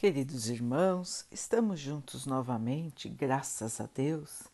Queridos 0.00 0.48
irmãos, 0.48 1.26
estamos 1.30 1.78
juntos 1.78 2.24
novamente, 2.24 3.06
graças 3.06 3.82
a 3.82 3.88
Deus. 3.94 4.44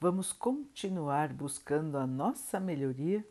Vamos 0.00 0.32
continuar 0.32 1.32
buscando 1.32 1.96
a 1.96 2.04
nossa 2.04 2.58
melhoria, 2.58 3.24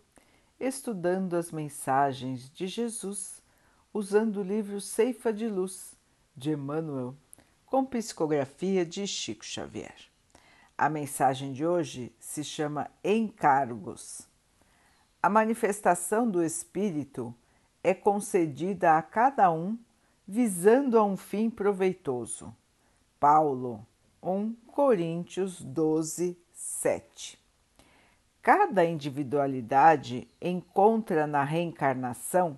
estudando 0.57 1.35
as 1.35 1.51
mensagens 1.51 2.49
de 2.49 2.67
Jesus, 2.67 3.41
usando 3.93 4.37
o 4.37 4.43
livro 4.43 4.79
Ceifa 4.79 5.33
de 5.33 5.49
Luz, 5.49 5.93
de 6.33 6.51
Emmanuel, 6.51 7.13
com 7.65 7.83
psicografia 7.83 8.85
de 8.85 9.05
Chico 9.05 9.43
Xavier. 9.43 10.07
A 10.77 10.87
mensagem 10.87 11.51
de 11.51 11.65
hoje 11.65 12.15
se 12.17 12.45
chama 12.45 12.89
Encargos. 13.03 14.25
A 15.21 15.29
manifestação 15.29 16.31
do 16.31 16.41
Espírito 16.41 17.35
é 17.83 17.93
concedida 17.93 18.97
a 18.97 19.01
cada 19.01 19.51
um 19.51 19.77
visando 20.27 20.99
a 20.99 21.03
um 21.05 21.15
fim 21.15 21.49
proveitoso. 21.49 22.53
Paulo, 23.17 23.85
1 24.21 24.53
Coríntios 24.67 25.63
12, 25.63 26.37
7. 26.51 27.39
Cada 28.41 28.83
individualidade 28.83 30.27
encontra 30.41 31.25
na 31.25 31.43
reencarnação 31.43 32.57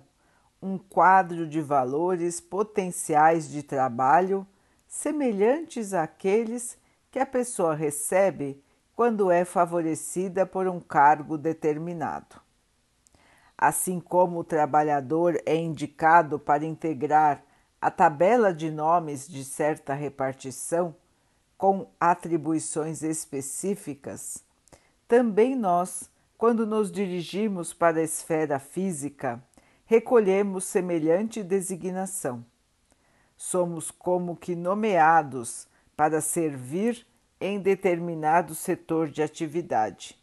um 0.60 0.76
quadro 0.76 1.46
de 1.46 1.60
valores 1.60 2.40
potenciais 2.40 3.48
de 3.48 3.62
trabalho 3.62 4.46
semelhantes 4.86 5.94
àqueles 5.94 6.76
que 7.10 7.18
a 7.18 7.26
pessoa 7.26 7.74
recebe 7.74 8.62
quando 8.94 9.30
é 9.30 9.44
favorecida 9.44 10.44
por 10.44 10.66
um 10.66 10.80
cargo 10.80 11.38
determinado. 11.38 12.40
Assim 13.56 14.00
como 14.00 14.40
o 14.40 14.44
trabalhador 14.44 15.40
é 15.46 15.56
indicado 15.56 16.38
para 16.38 16.64
integrar 16.64 17.42
a 17.80 17.90
tabela 17.90 18.52
de 18.52 18.70
nomes 18.70 19.26
de 19.26 19.44
certa 19.44 19.94
repartição 19.94 20.94
com 21.56 21.86
atribuições 21.98 23.02
específicas, 23.02 24.44
também 25.08 25.56
nós, 25.56 26.10
quando 26.36 26.66
nos 26.66 26.90
dirigimos 26.90 27.72
para 27.72 27.98
a 27.98 28.02
esfera 28.02 28.58
física, 28.58 29.42
recolhemos 29.84 30.64
semelhante 30.64 31.42
designação. 31.42 32.44
Somos 33.36 33.90
como 33.90 34.36
que 34.36 34.54
nomeados 34.54 35.66
para 35.96 36.20
servir 36.20 37.06
em 37.40 37.58
determinado 37.58 38.54
setor 38.54 39.08
de 39.08 39.22
atividade 39.22 40.18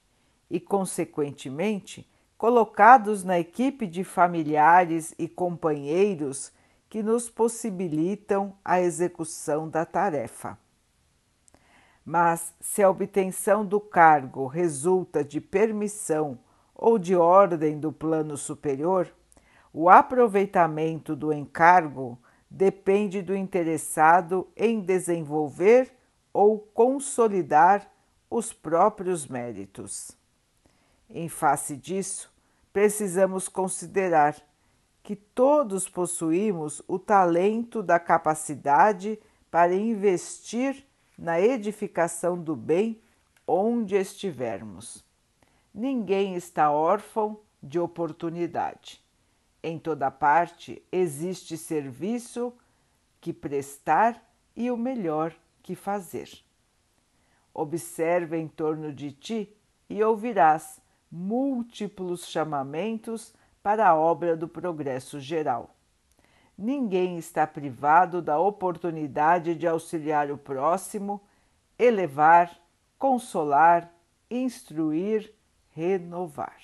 e, 0.50 0.60
consequentemente, 0.60 2.08
colocados 2.38 3.24
na 3.24 3.40
equipe 3.40 3.88
de 3.88 4.04
familiares 4.04 5.14
e 5.18 5.28
companheiros 5.28 6.52
que 6.90 7.04
nos 7.04 7.30
possibilitam 7.30 8.56
a 8.64 8.80
execução 8.80 9.70
da 9.70 9.86
tarefa. 9.86 10.58
Mas 12.06 12.54
se 12.62 12.82
a 12.82 12.90
obtenção 12.90 13.66
do 13.66 13.80
cargo 13.82 14.48
resulta 14.48 15.24
de 15.24 15.42
permissão 15.42 16.40
ou 16.74 16.98
de 16.98 17.16
ordem 17.16 17.80
do 17.80 17.92
plano 17.92 18.38
superior, 18.38 19.14
o 19.74 19.90
aproveitamento 19.90 21.16
do 21.16 21.34
encargo 21.34 22.18
depende 22.50 23.22
do 23.22 23.36
interessado 23.36 24.48
em 24.56 24.80
desenvolver 24.80 25.92
ou 26.32 26.60
consolidar 26.60 27.92
os 28.30 28.54
próprios 28.54 29.28
méritos. 29.28 30.16
Em 31.10 31.28
face 31.28 31.76
disso, 31.76 32.34
precisamos 32.72 33.50
considerar 33.50 34.36
que 35.08 35.16
todos 35.16 35.88
possuímos 35.88 36.82
o 36.86 37.00
talento 37.00 37.82
da 37.82 37.98
capacidade 37.98 39.18
para 39.50 39.74
investir 39.74 40.86
na 41.18 41.40
edificação 41.40 42.38
do 42.38 42.58
bem 42.58 43.00
onde 43.48 43.96
estivermos. 43.96 45.06
Ninguém 45.74 46.36
está 46.36 46.70
órfão 46.72 47.40
de 47.64 47.80
oportunidade. 47.80 49.02
Em 49.64 49.80
toda 49.80 50.12
parte 50.12 50.84
existe 50.92 51.58
serviço 51.58 52.52
que 53.22 53.32
prestar 53.32 54.22
e 54.58 54.70
o 54.70 54.76
melhor 54.76 55.34
que 55.64 55.74
fazer. 55.74 56.30
Observe 57.54 58.36
em 58.36 58.50
torno 58.50 58.92
de 58.92 59.14
ti 59.14 59.56
e 59.90 60.04
ouvirás 60.04 60.82
múltiplos 61.10 62.28
chamamentos 62.28 63.34
para 63.68 63.86
a 63.86 63.96
obra 63.98 64.34
do 64.38 64.48
progresso 64.48 65.20
geral. 65.20 65.76
Ninguém 66.58 67.18
está 67.18 67.46
privado 67.46 68.22
da 68.22 68.40
oportunidade 68.40 69.56
de 69.56 69.68
auxiliar 69.68 70.32
o 70.32 70.38
próximo, 70.38 71.22
elevar, 71.78 72.58
consolar, 72.98 73.92
instruir, 74.32 75.34
renovar. 75.76 76.62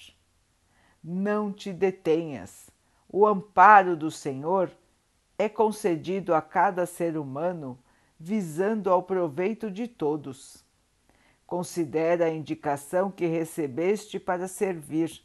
Não 1.04 1.52
te 1.52 1.74
detenhas. 1.74 2.70
O 3.10 3.28
amparo 3.28 3.98
do 3.98 4.10
Senhor 4.10 4.72
é 5.38 5.50
concedido 5.50 6.34
a 6.34 6.42
cada 6.42 6.86
ser 6.86 7.18
humano 7.18 7.78
visando 8.18 8.90
ao 8.90 9.04
proveito 9.04 9.70
de 9.70 9.90
todos. 9.90 10.64
Considera 11.46 12.28
a 12.28 12.34
indicação 12.34 13.12
que 13.12 13.26
recebeste 13.26 14.22
para 14.22 14.48
servir 14.48 15.22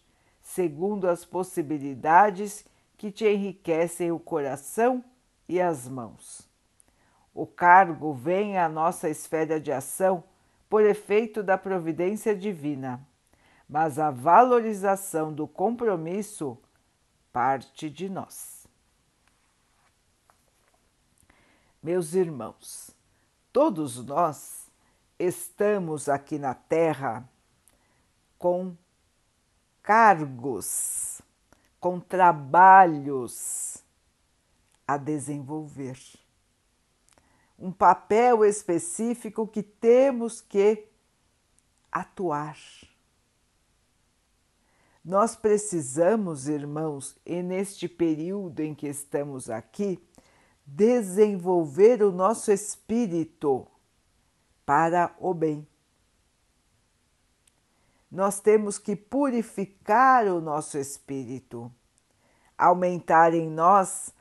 segundo 0.49 1.07
as 1.09 1.27
possibilidades 1.27 2.65
que 2.97 3.13
te 3.13 3.27
enriquecem 3.27 4.11
o 4.11 4.19
coração 4.19 5.05
e 5.47 5.61
as 5.61 5.87
mãos. 5.87 6.49
O 7.35 7.47
cargo 7.47 8.15
vem 8.15 8.57
à 8.57 8.67
nossa 8.67 9.11
esfera 9.11 9.61
de 9.61 9.71
ação 9.71 10.25
por 10.69 10.83
efeito 10.85 11.43
da 11.43 11.59
providência 11.59 12.35
divina, 12.35 13.07
mas 13.69 13.99
a 13.99 14.11
valorização 14.11 15.35
do 15.35 15.47
compromisso 15.47 16.59
parte 17.31 17.91
de 17.91 18.09
nós. 18.09 18.67
Meus 21.83 22.15
irmãos, 22.15 22.91
todos 23.53 24.03
nós 24.03 24.67
estamos 25.19 26.09
aqui 26.09 26.39
na 26.39 26.55
Terra 26.55 27.29
com 28.39 28.75
cargos, 29.89 31.23
com 31.81 31.99
trabalhos 31.99 33.83
a 34.87 34.99
desenvolver. 34.99 35.99
Um 37.59 37.73
papel 37.73 38.45
específico 38.45 39.49
que 39.49 39.63
temos 39.63 40.43
que 40.43 40.87
atuar. 41.91 42.59
Nós 45.03 45.35
precisamos, 45.35 46.49
irmãos, 46.49 47.17
e 47.25 47.43
neste 47.43 47.89
período 47.89 48.61
em 48.61 48.75
que 48.75 48.89
estamos 48.89 49.49
aqui, 49.49 49.99
desenvolver 50.67 52.03
o 52.03 52.13
nosso 52.13 52.53
espírito 52.53 53.67
para 54.67 55.17
o 55.19 55.33
bem 55.33 55.67
nós 58.11 58.41
temos 58.41 58.79
que 58.79 58.97
purificar 58.97 60.27
o 60.27 60.41
nosso 60.41 60.79
espírito, 60.79 61.71
aumentar 62.57 63.35
em 63.35 63.49
nós 63.49 64.15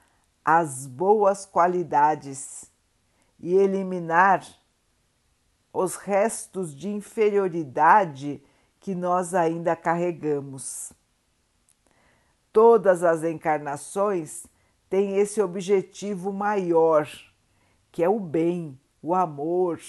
as 0.43 0.85
boas 0.85 1.45
qualidades 1.45 2.69
e 3.39 3.55
eliminar 3.55 4.45
os 5.71 5.95
restos 5.95 6.75
de 6.75 6.89
inferioridade 6.89 8.43
que 8.79 8.93
nós 8.93 9.33
ainda 9.33 9.75
carregamos. 9.75 10.91
Todas 12.51 13.03
as 13.03 13.23
encarnações 13.23 14.47
têm 14.89 15.17
esse 15.17 15.41
objetivo 15.41 16.33
maior, 16.33 17.07
que 17.91 18.03
é 18.03 18.09
o 18.09 18.19
bem, 18.19 18.79
o 19.01 19.13
amor, 19.13 19.79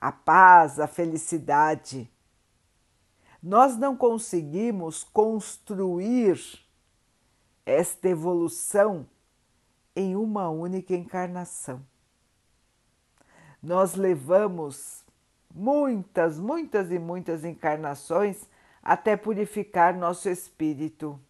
a 0.00 0.12
paz, 0.12 0.78
a 0.78 0.86
felicidade 0.86 2.10
nós 3.42 3.76
não 3.76 3.96
conseguimos 3.96 5.02
construir 5.04 6.38
esta 7.64 8.08
evolução 8.08 9.06
em 9.94 10.14
uma 10.14 10.48
única 10.48 10.94
encarnação. 10.94 11.84
Nós 13.62 13.94
levamos 13.94 15.04
muitas, 15.54 16.38
muitas 16.38 16.90
e 16.90 16.98
muitas 16.98 17.44
encarnações 17.44 18.48
até 18.82 19.16
purificar 19.16 19.96
nosso 19.96 20.28
espírito. 20.28 21.20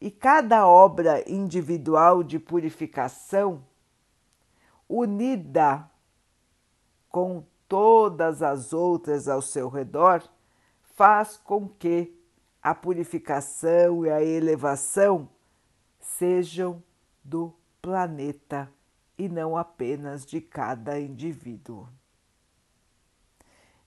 E 0.00 0.10
cada 0.10 0.66
obra 0.66 1.28
individual 1.30 2.22
de 2.22 2.38
purificação, 2.38 3.64
unida 4.88 5.88
com 7.08 7.44
todas 7.68 8.42
as 8.42 8.72
outras 8.72 9.28
ao 9.28 9.40
seu 9.40 9.68
redor, 9.68 10.22
faz 11.02 11.36
com 11.36 11.68
que 11.68 12.16
a 12.62 12.72
purificação 12.76 14.06
e 14.06 14.08
a 14.08 14.22
elevação 14.22 15.28
sejam 15.98 16.80
do 17.24 17.52
planeta 17.80 18.72
e 19.18 19.28
não 19.28 19.56
apenas 19.56 20.24
de 20.24 20.40
cada 20.40 21.00
indivíduo. 21.00 21.88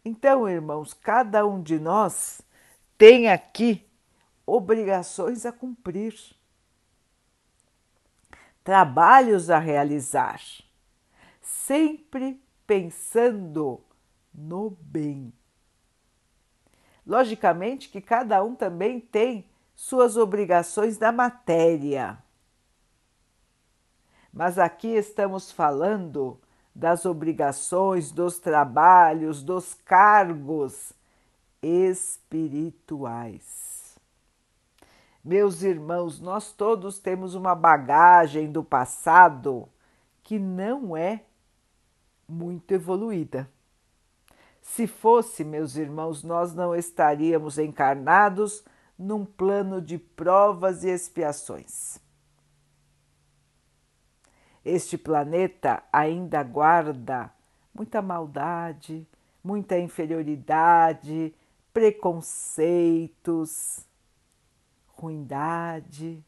Então, 0.04 0.50
irmãos, 0.50 0.94
cada 0.94 1.48
um 1.48 1.64
de 1.64 1.80
nós 1.80 2.42
tem 2.98 3.30
aqui 3.30 3.90
obrigações 4.46 5.46
a 5.46 5.54
cumprir, 5.54 6.14
trabalhos 8.62 9.50
a 9.50 9.58
realizar, 9.58 10.42
sempre 11.42 12.44
pensando 12.68 13.82
no 14.34 14.72
bem. 14.82 15.32
Logicamente 17.06 17.90
que 17.90 18.02
cada 18.02 18.44
um 18.44 18.56
também 18.56 19.00
tem 19.00 19.46
suas 19.75 20.18
obrigações 20.18 20.98
da 20.98 21.12
matéria. 21.12 22.18
Mas 24.34 24.57
aqui 24.57 24.88
estamos 24.88 25.52
falando 25.52 26.40
das 26.74 27.06
obrigações, 27.06 28.12
dos 28.12 28.40
trabalhos, 28.40 29.44
dos 29.44 29.74
cargos 29.74 30.94
espirituais. 31.62 33.98
Meus 35.24 35.62
irmãos, 35.63 36.19
nós 36.19 36.51
todos 36.51 37.00
temos 37.00 37.34
uma 37.34 37.56
bagagem 37.56 38.51
do 38.51 38.62
passado 38.63 39.69
que 40.22 40.38
não 40.38 40.98
é 40.98 41.24
muito 42.28 42.74
evoluída. 42.74 43.50
Se 44.66 44.88
fosse, 44.88 45.44
meus 45.44 45.76
irmãos, 45.78 46.24
nós 46.24 46.54
não 46.54 46.76
estaríamos 46.76 47.58
encarnados 47.58 48.62
num 48.98 49.24
plano 49.24 49.82
de 49.82 49.98
provas 49.98 50.84
e 50.84 50.90
expiações. 50.90 51.98
Este 54.66 54.98
planeta 54.98 55.82
ainda 55.94 56.44
guarda 56.44 57.32
muita 57.74 58.02
maldade, 58.02 59.08
muita 59.42 59.80
inferioridade, 59.80 61.34
preconceitos, 61.72 63.86
ruindade, 64.88 66.22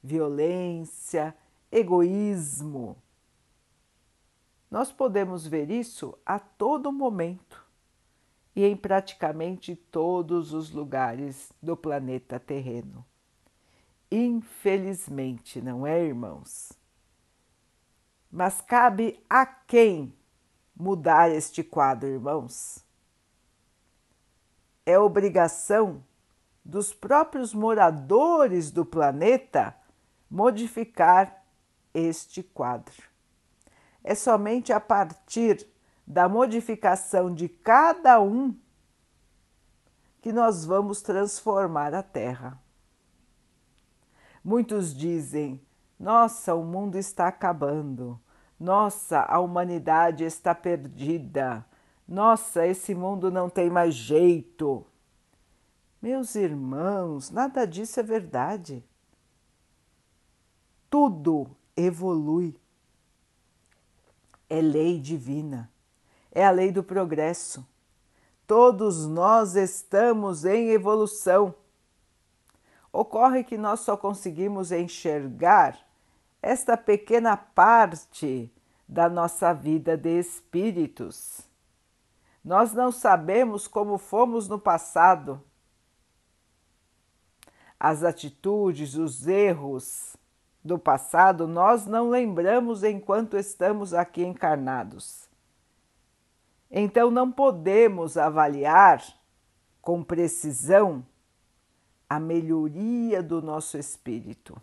violência, 0.00 1.34
egoísmo. 1.70 2.96
Nós 4.70 4.92
podemos 4.92 5.46
ver 5.46 5.70
isso 5.70 6.16
a 6.24 6.38
todo 6.38 6.92
momento 6.92 7.61
e 8.54 8.64
em 8.64 8.76
praticamente 8.76 9.74
todos 9.74 10.52
os 10.52 10.70
lugares 10.70 11.52
do 11.62 11.76
planeta 11.76 12.38
terreno. 12.38 13.04
Infelizmente, 14.10 15.60
não 15.60 15.86
é, 15.86 16.04
irmãos? 16.04 16.72
Mas 18.30 18.60
cabe 18.60 19.18
a 19.28 19.46
quem 19.46 20.14
mudar 20.76 21.30
este 21.30 21.62
quadro, 21.62 22.08
irmãos? 22.08 22.84
É 24.84 24.98
obrigação 24.98 26.02
dos 26.64 26.92
próprios 26.92 27.54
moradores 27.54 28.70
do 28.70 28.84
planeta 28.84 29.74
modificar 30.30 31.44
este 31.92 32.42
quadro. 32.42 33.02
É 34.04 34.14
somente 34.14 34.72
a 34.72 34.80
partir 34.80 35.66
da 36.06 36.28
modificação 36.28 37.32
de 37.32 37.48
cada 37.48 38.20
um 38.20 38.56
que 40.20 40.32
nós 40.32 40.64
vamos 40.64 41.02
transformar 41.02 41.94
a 41.94 42.02
Terra. 42.02 42.60
Muitos 44.44 44.94
dizem: 44.94 45.60
nossa, 45.98 46.54
o 46.54 46.64
mundo 46.64 46.96
está 46.96 47.28
acabando, 47.28 48.20
nossa, 48.58 49.20
a 49.20 49.38
humanidade 49.40 50.24
está 50.24 50.54
perdida, 50.54 51.64
nossa, 52.06 52.66
esse 52.66 52.94
mundo 52.94 53.30
não 53.30 53.48
tem 53.48 53.70
mais 53.70 53.94
jeito. 53.94 54.86
Meus 56.00 56.34
irmãos, 56.34 57.30
nada 57.30 57.64
disso 57.64 58.00
é 58.00 58.02
verdade. 58.02 58.84
Tudo 60.90 61.56
evolui. 61.76 62.60
É 64.50 64.60
lei 64.60 65.00
divina 65.00 65.71
é 66.32 66.44
a 66.44 66.50
lei 66.50 66.72
do 66.72 66.82
progresso. 66.82 67.66
Todos 68.46 69.06
nós 69.06 69.54
estamos 69.54 70.44
em 70.44 70.70
evolução. 70.70 71.54
Ocorre 72.92 73.44
que 73.44 73.56
nós 73.56 73.80
só 73.80 73.96
conseguimos 73.96 74.72
enxergar 74.72 75.78
esta 76.42 76.76
pequena 76.76 77.36
parte 77.36 78.52
da 78.88 79.08
nossa 79.08 79.52
vida 79.52 79.96
de 79.96 80.18
espíritos. 80.18 81.40
Nós 82.44 82.72
não 82.72 82.90
sabemos 82.90 83.68
como 83.68 83.96
fomos 83.96 84.48
no 84.48 84.58
passado. 84.58 85.40
As 87.78 88.02
atitudes, 88.02 88.94
os 88.94 89.26
erros 89.26 90.16
do 90.64 90.78
passado 90.78 91.46
nós 91.48 91.86
não 91.86 92.10
lembramos 92.10 92.84
enquanto 92.84 93.36
estamos 93.36 93.94
aqui 93.94 94.22
encarnados. 94.24 95.31
Então 96.72 97.10
não 97.10 97.30
podemos 97.30 98.16
avaliar 98.16 99.04
com 99.82 100.02
precisão 100.02 101.04
a 102.08 102.18
melhoria 102.18 103.22
do 103.22 103.42
nosso 103.42 103.76
espírito. 103.76 104.56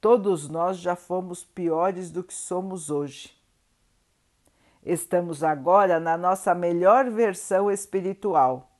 Todos 0.00 0.48
nós 0.48 0.78
já 0.78 0.96
fomos 0.96 1.44
piores 1.44 2.10
do 2.10 2.24
que 2.24 2.34
somos 2.34 2.90
hoje. 2.90 3.36
Estamos 4.82 5.44
agora 5.44 6.00
na 6.00 6.16
nossa 6.16 6.54
melhor 6.54 7.08
versão 7.08 7.70
espiritual. 7.70 8.70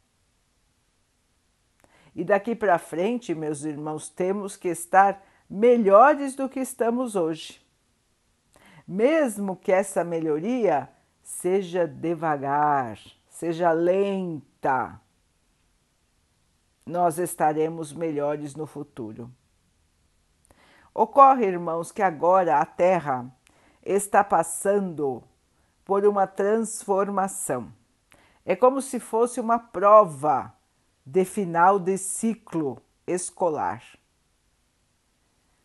E 2.14 2.24
daqui 2.24 2.56
para 2.56 2.78
frente, 2.78 3.34
meus 3.34 3.62
irmãos, 3.62 4.08
temos 4.08 4.56
que 4.56 4.68
estar 4.68 5.22
melhores 5.48 6.34
do 6.34 6.48
que 6.48 6.60
estamos 6.60 7.14
hoje. 7.14 7.60
Mesmo 8.86 9.56
que 9.56 9.70
essa 9.70 10.02
melhoria 10.02 10.88
seja 11.26 11.88
devagar, 11.88 13.00
seja 13.28 13.72
lenta, 13.72 15.00
nós 16.86 17.18
estaremos 17.18 17.92
melhores 17.92 18.54
no 18.54 18.64
futuro. 18.64 19.28
Ocorre, 20.94 21.44
irmãos, 21.44 21.90
que 21.90 22.00
agora 22.00 22.60
a 22.60 22.64
Terra 22.64 23.26
está 23.84 24.22
passando 24.22 25.20
por 25.84 26.06
uma 26.06 26.28
transformação. 26.28 27.72
É 28.44 28.54
como 28.54 28.80
se 28.80 29.00
fosse 29.00 29.40
uma 29.40 29.58
prova 29.58 30.54
de 31.04 31.24
final 31.24 31.80
de 31.80 31.98
ciclo 31.98 32.80
escolar. 33.04 33.82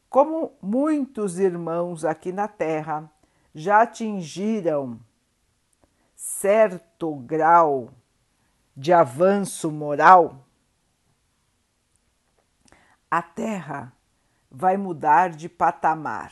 Como 0.10 0.54
muitos 0.60 1.38
irmãos 1.38 2.04
aqui 2.04 2.32
na 2.32 2.48
Terra 2.48 3.10
já 3.54 3.84
atingiram 3.84 5.00
certo 6.22 7.16
grau 7.16 7.90
de 8.78 8.94
avanço 8.94 9.72
moral, 9.72 10.46
a 13.10 13.24
Terra 13.24 13.92
vai 14.50 14.78
mudar 14.78 15.32
de 15.32 15.50
patamar, 15.50 16.32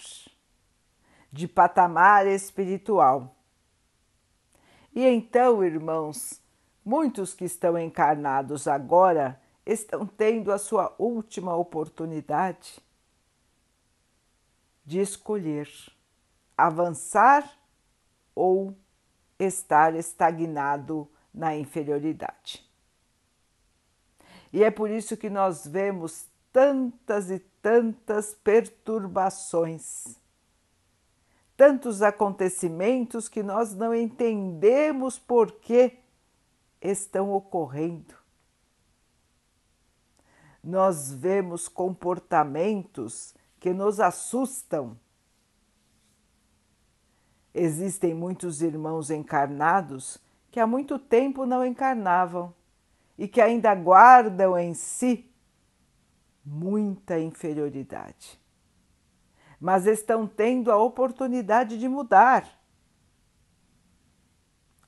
de 1.31 1.48
patamar 1.48 2.27
espiritual. 2.27 3.36
E 4.93 5.03
então, 5.08 5.63
irmãos, 5.63 6.39
muitos 6.86 7.34
que 7.34 7.46
estão 7.46 7.75
encarnados 7.75 8.67
agora 8.67 9.41
estão 9.65 10.05
tendo 10.05 10.51
a 10.51 10.60
sua 10.60 10.93
última 11.00 11.55
oportunidade 11.55 12.77
de 14.86 15.00
escolher 15.00 15.67
avançar 16.55 17.58
ou 18.36 18.77
estar 19.39 19.96
estagnado 19.96 21.10
na 21.34 21.55
inferioridade. 21.55 22.69
E 24.51 24.63
é 24.63 24.69
por 24.69 24.89
isso 24.89 25.15
que 25.15 25.29
nós 25.29 25.65
vemos 25.65 26.27
tantas 26.51 27.29
e 27.29 27.39
tantas 27.62 28.34
perturbações, 28.34 30.17
tantos 31.55 32.01
acontecimentos 32.01 33.29
que 33.29 33.43
nós 33.43 33.74
não 33.74 33.93
entendemos 33.93 35.17
por 35.17 35.51
que 35.53 35.98
estão 36.81 37.31
ocorrendo. 37.31 38.15
Nós 40.63 41.13
vemos 41.13 41.67
comportamentos 41.67 43.34
que 43.60 43.74
nos 43.74 44.00
assustam 44.00 44.98
Existem 47.61 48.13
muitos 48.13 48.61
irmãos 48.61 49.11
encarnados 49.11 50.17
que 50.49 50.61
há 50.61 50.65
muito 50.65 50.97
tempo 50.97 51.45
não 51.45 51.65
encarnavam 51.65 52.53
e 53.17 53.27
que 53.27 53.41
ainda 53.41 53.75
guardam 53.75 54.57
em 54.57 54.73
si 54.73 55.29
muita 56.45 57.19
inferioridade. 57.19 58.39
mas 59.59 59.85
estão 59.85 60.25
tendo 60.25 60.71
a 60.71 60.77
oportunidade 60.77 61.77
de 61.77 61.89
mudar, 61.89 62.49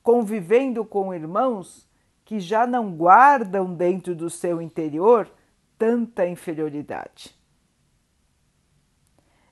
convivendo 0.01 0.85
com 0.85 1.13
irmãos 1.13 1.89
que 2.23 2.39
já 2.39 2.65
não 2.65 2.95
guardam 2.95 3.75
dentro 3.75 4.15
do 4.15 4.29
seu 4.29 4.61
interior 4.61 5.29
tanta 5.77 6.25
inferioridade. 6.25 7.37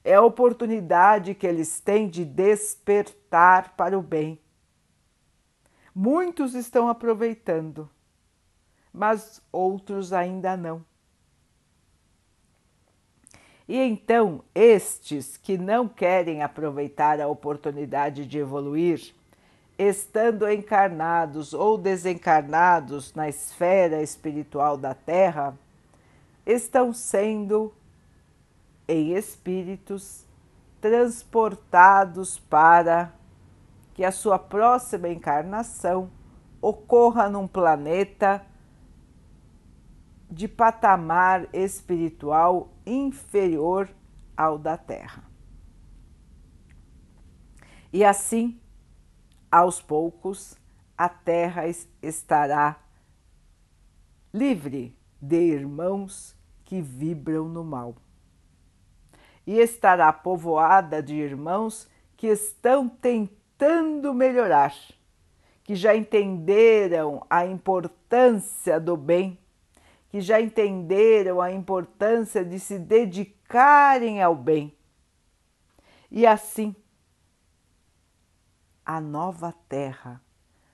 É 0.03 0.15
a 0.15 0.21
oportunidade 0.21 1.35
que 1.35 1.45
eles 1.45 1.79
têm 1.79 2.07
de 2.07 2.23
despertar 2.23 3.75
para 3.75 3.97
o 3.97 4.01
bem. 4.01 4.39
Muitos 5.93 6.55
estão 6.55 6.87
aproveitando, 6.87 7.89
mas 8.93 9.41
outros 9.51 10.13
ainda 10.13 10.55
não. 10.55 10.85
E 13.69 13.77
então, 13.77 14.43
estes 14.55 15.37
que 15.37 15.55
não 15.55 15.87
querem 15.87 16.41
aproveitar 16.41 17.21
a 17.21 17.27
oportunidade 17.27 18.25
de 18.25 18.39
evoluir, 18.39 19.13
estando 19.77 20.49
encarnados 20.49 21.53
ou 21.53 21.77
desencarnados 21.77 23.13
na 23.13 23.29
esfera 23.29 24.01
espiritual 24.01 24.75
da 24.75 24.95
Terra, 24.95 25.55
estão 26.45 26.91
sendo, 26.91 27.71
em 28.89 29.13
espíritos, 29.13 30.25
transportados 30.81 32.39
para 32.39 33.13
que 33.93 34.03
a 34.03 34.11
sua 34.11 34.39
próxima 34.39 35.07
encarnação 35.09 36.09
ocorra 36.59 37.29
num 37.29 37.47
planeta 37.47 38.43
de 40.31 40.47
patamar 40.47 41.47
espiritual 41.53 42.73
inferior 42.85 43.89
ao 44.35 44.57
da 44.57 44.75
Terra. 44.75 45.23
E 47.93 48.03
assim, 48.03 48.59
aos 49.51 49.81
poucos, 49.81 50.57
a 50.97 51.09
Terra 51.09 51.63
estará 52.01 52.79
livre 54.33 54.97
de 55.21 55.39
irmãos 55.39 56.35
que 56.65 56.81
vibram 56.81 57.47
no 57.47 57.63
mal. 57.63 57.95
E 59.49 59.57
estará 59.59 60.13
povoada 60.13 61.01
de 61.01 61.15
irmãos 61.15 61.89
que 62.15 62.27
estão 62.27 62.87
tentando 62.87 64.13
melhorar, 64.13 64.75
que 65.63 65.73
já 65.73 65.95
entenderam 65.95 67.25
a 67.27 67.47
importância 67.47 68.79
do 68.79 68.95
bem 68.95 69.39
que 70.09 70.19
já 70.19 70.41
entenderam 70.41 71.39
a 71.39 71.51
importância 71.51 72.43
de 72.43 72.59
se 72.59 72.79
dedicarem 72.79 74.21
ao 74.21 74.35
bem. 74.35 74.75
E 76.09 76.25
assim, 76.25 76.75
a 78.83 78.99
nova 78.99 79.53
Terra 79.67 80.19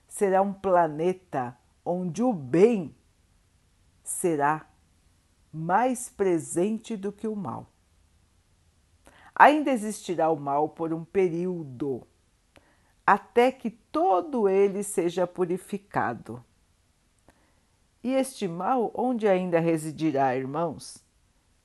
será 0.08 0.42
um 0.42 0.54
planeta 0.54 1.58
onde 1.84 2.24
o 2.24 2.32
bem 2.32 2.96
será 4.02 4.66
mais 5.52 6.08
presente 6.08 6.96
do 6.96 7.12
que 7.12 7.28
o 7.28 7.36
mal. 7.36 7.75
Ainda 9.36 9.72
existirá 9.72 10.30
o 10.30 10.40
mal 10.40 10.70
por 10.70 10.94
um 10.94 11.04
período, 11.04 12.08
até 13.06 13.52
que 13.52 13.70
todo 13.70 14.48
ele 14.48 14.82
seja 14.82 15.28
purificado 15.28 16.44
e 18.06 18.14
este 18.14 18.48
mal, 18.48 18.92
onde 18.94 19.28
ainda 19.28 19.60
residirá, 19.60 20.36
irmãos? 20.36 21.04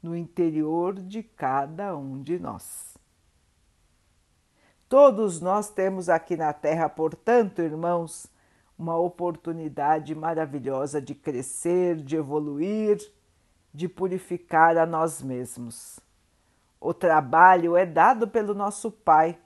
No 0.02 0.16
interior 0.16 0.94
de 0.94 1.22
cada 1.22 1.94
um 1.94 2.22
de 2.22 2.38
nós. 2.38 2.96
Todos 4.88 5.38
nós 5.38 5.68
temos 5.68 6.08
aqui 6.08 6.38
na 6.38 6.50
Terra, 6.54 6.88
portanto, 6.88 7.60
irmãos, 7.60 8.26
uma 8.78 8.96
oportunidade 8.96 10.14
maravilhosa 10.14 10.98
de 10.98 11.14
crescer, 11.14 11.96
de 11.96 12.16
evoluir, 12.16 12.98
de 13.74 13.86
purificar 13.86 14.78
a 14.78 14.86
nós 14.86 15.20
mesmos. 15.20 16.00
O 16.80 16.94
trabalho 16.94 17.76
é 17.76 17.84
dado 17.84 18.26
pelo 18.26 18.54
nosso 18.54 18.90
Pai. 18.90 19.38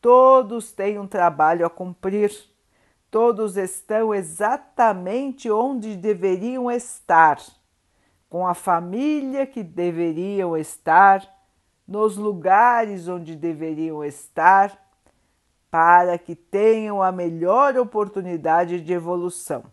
Todos 0.00 0.72
têm 0.72 0.98
um 0.98 1.06
trabalho 1.06 1.66
a 1.66 1.70
cumprir 1.70 2.30
Todos 3.10 3.56
estão 3.56 4.14
exatamente 4.14 5.50
onde 5.50 5.96
deveriam 5.96 6.70
estar, 6.70 7.40
com 8.28 8.46
a 8.46 8.52
família 8.52 9.46
que 9.46 9.62
deveriam 9.62 10.56
estar, 10.56 11.26
nos 11.86 12.16
lugares 12.16 13.06
onde 13.06 13.36
deveriam 13.36 14.04
estar, 14.04 14.76
para 15.70 16.18
que 16.18 16.34
tenham 16.34 17.02
a 17.02 17.12
melhor 17.12 17.78
oportunidade 17.78 18.80
de 18.80 18.92
evolução. 18.92 19.64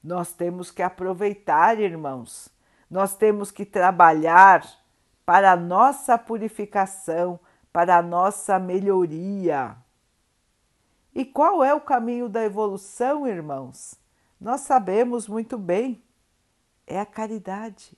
Nós 0.00 0.32
temos 0.32 0.70
que 0.70 0.82
aproveitar, 0.82 1.80
irmãos, 1.80 2.48
nós 2.90 3.16
temos 3.16 3.50
que 3.50 3.64
trabalhar 3.64 4.62
para 5.28 5.52
a 5.52 5.56
nossa 5.56 6.16
purificação, 6.16 7.38
para 7.70 7.98
a 7.98 8.02
nossa 8.02 8.58
melhoria. 8.58 9.76
E 11.14 11.22
qual 11.22 11.62
é 11.62 11.74
o 11.74 11.82
caminho 11.82 12.30
da 12.30 12.42
evolução, 12.42 13.28
irmãos? 13.28 13.94
Nós 14.40 14.62
sabemos 14.62 15.28
muito 15.28 15.58
bem, 15.58 16.02
é 16.86 16.98
a 16.98 17.04
caridade. 17.04 17.94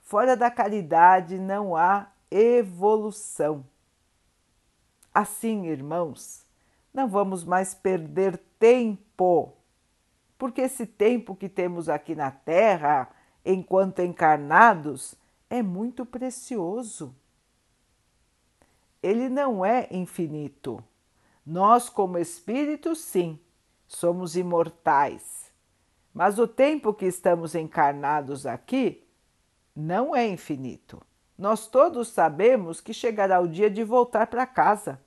Fora 0.00 0.36
da 0.36 0.50
caridade 0.50 1.38
não 1.38 1.74
há 1.74 2.08
evolução. 2.30 3.64
Assim, 5.14 5.64
irmãos, 5.64 6.44
não 6.92 7.08
vamos 7.08 7.42
mais 7.42 7.72
perder 7.72 8.36
tempo, 8.58 9.54
porque 10.36 10.60
esse 10.60 10.84
tempo 10.84 11.34
que 11.34 11.48
temos 11.48 11.88
aqui 11.88 12.14
na 12.14 12.30
Terra, 12.30 13.08
enquanto 13.46 14.02
encarnados, 14.02 15.18
é 15.50 15.62
muito 15.62 16.06
precioso. 16.06 17.14
Ele 19.02 19.28
não 19.28 19.64
é 19.64 19.88
infinito. 19.90 20.82
Nós, 21.44 21.88
como 21.88 22.16
espíritos, 22.16 23.00
sim, 23.00 23.38
somos 23.88 24.36
imortais. 24.36 25.52
Mas 26.14 26.38
o 26.38 26.46
tempo 26.46 26.94
que 26.94 27.06
estamos 27.06 27.54
encarnados 27.56 28.46
aqui 28.46 29.04
não 29.74 30.14
é 30.14 30.28
infinito. 30.28 31.02
Nós 31.36 31.66
todos 31.66 32.08
sabemos 32.08 32.80
que 32.80 32.94
chegará 32.94 33.40
o 33.40 33.48
dia 33.48 33.70
de 33.70 33.82
voltar 33.82 34.26
para 34.26 34.46
casa. 34.46 35.00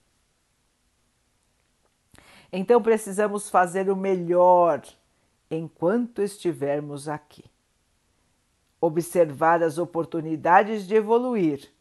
Então 2.52 2.82
precisamos 2.82 3.50
fazer 3.50 3.90
o 3.90 3.96
melhor 3.96 4.82
enquanto 5.50 6.22
estivermos 6.22 7.08
aqui. 7.08 7.53
Observar 8.86 9.64
as 9.64 9.78
oportunidades 9.78 10.86
de 10.86 10.94
evoluir 10.94 11.72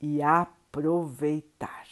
e 0.00 0.22
aproveitar. 0.22 1.86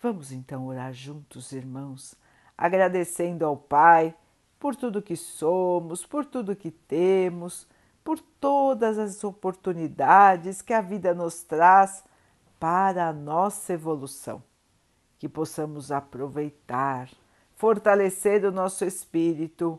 Vamos 0.00 0.32
então 0.32 0.66
orar 0.66 0.94
juntos, 0.94 1.52
irmãos, 1.52 2.14
agradecendo 2.56 3.44
ao 3.44 3.54
Pai 3.54 4.14
por 4.58 4.74
tudo 4.74 5.02
que 5.02 5.14
somos, 5.14 6.06
por 6.06 6.24
tudo 6.24 6.56
que 6.56 6.70
temos, 6.70 7.66
por 8.02 8.18
todas 8.18 8.98
as 8.98 9.22
oportunidades 9.24 10.62
que 10.62 10.72
a 10.72 10.80
vida 10.80 11.12
nos 11.12 11.42
traz 11.42 12.02
para 12.58 13.08
a 13.08 13.12
nossa 13.12 13.74
evolução. 13.74 14.42
Que 15.18 15.28
possamos 15.28 15.92
aproveitar, 15.92 17.10
fortalecer 17.56 18.42
o 18.46 18.50
nosso 18.50 18.86
espírito 18.86 19.78